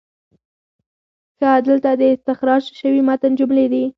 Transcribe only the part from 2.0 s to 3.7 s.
استخراج شوي متن جملې